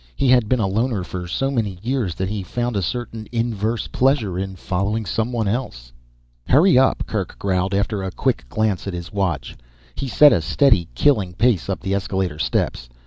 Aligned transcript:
He 0.15 0.29
had 0.29 0.49
been 0.49 0.59
a 0.59 0.65
loner 0.65 1.03
for 1.03 1.27
so 1.27 1.51
many 1.51 1.77
years 1.83 2.15
that 2.15 2.27
he 2.27 2.41
found 2.41 2.75
a 2.75 2.81
certain 2.81 3.27
inverse 3.31 3.85
pleasure 3.85 4.35
in 4.39 4.55
following 4.55 5.05
someone 5.05 5.47
else. 5.47 5.91
"Hurry 6.47 6.75
up," 6.75 7.05
Kerk 7.05 7.37
growled 7.37 7.75
after 7.75 8.01
a 8.01 8.09
quick 8.11 8.49
glance 8.49 8.87
at 8.87 8.95
his 8.95 9.13
watch. 9.13 9.55
He 9.93 10.07
set 10.07 10.33
a 10.33 10.41
steady, 10.41 10.89
killing 10.95 11.33
pace 11.33 11.69
up 11.69 11.81
the 11.81 11.93
escalator 11.93 12.39
steps. 12.39 12.89